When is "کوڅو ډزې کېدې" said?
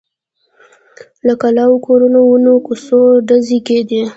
2.65-4.01